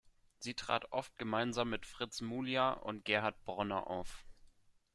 Sie 0.39 0.55
trat 0.55 0.91
oft 0.93 1.15
gemeinsam 1.19 1.69
mit 1.69 1.85
Fritz 1.85 2.21
Muliar 2.21 2.81
und 2.81 3.05
Gerhard 3.05 3.39
Bronner 3.45 3.85
auf. 3.85 4.25